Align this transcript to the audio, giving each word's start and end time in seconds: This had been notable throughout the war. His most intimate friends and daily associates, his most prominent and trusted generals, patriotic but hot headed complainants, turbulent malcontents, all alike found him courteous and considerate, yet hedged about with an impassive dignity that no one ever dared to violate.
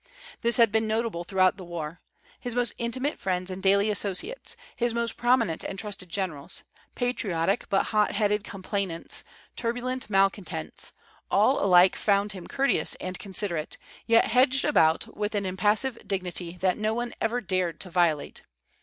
This 0.41 0.57
had 0.57 0.71
been 0.71 0.87
notable 0.87 1.23
throughout 1.23 1.57
the 1.57 1.63
war. 1.63 2.01
His 2.39 2.55
most 2.55 2.73
intimate 2.79 3.19
friends 3.19 3.51
and 3.51 3.61
daily 3.61 3.91
associates, 3.91 4.55
his 4.75 4.95
most 4.95 5.15
prominent 5.15 5.63
and 5.63 5.77
trusted 5.77 6.09
generals, 6.09 6.63
patriotic 6.95 7.69
but 7.69 7.83
hot 7.83 8.13
headed 8.13 8.43
complainants, 8.43 9.23
turbulent 9.55 10.09
malcontents, 10.09 10.93
all 11.29 11.63
alike 11.63 11.95
found 11.95 12.31
him 12.31 12.47
courteous 12.47 12.95
and 12.95 13.19
considerate, 13.19 13.77
yet 14.07 14.25
hedged 14.25 14.65
about 14.65 15.15
with 15.15 15.35
an 15.35 15.45
impassive 15.45 15.99
dignity 16.07 16.57
that 16.61 16.79
no 16.79 16.95
one 16.95 17.13
ever 17.21 17.39
dared 17.39 17.79
to 17.81 17.91
violate. 17.91 18.41